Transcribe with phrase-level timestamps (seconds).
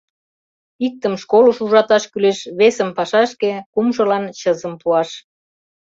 [0.85, 5.09] Иктым школыш ужаташ кӱлеш, весым— пашашке, кумшылан чызым пуаш...